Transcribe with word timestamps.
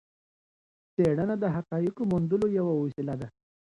څېړنه 0.93 1.35
د 1.39 1.45
حقایقو 1.55 2.01
موندلو 2.11 2.47
یوه 2.57 2.73
وسيله 2.83 3.15
ده. 3.21 3.27